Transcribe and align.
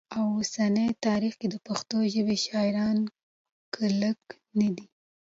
او 0.15 0.25
اوسني 0.37 0.87
تاریخ 1.07 1.33
کي 1.39 1.47
د 1.51 1.55
پښتو 1.67 1.97
ژبې 2.13 2.35
شاعران 2.45 2.97
که 3.73 3.81
لږ 4.01 4.19
نه 4.59 4.69
دي 4.75 4.85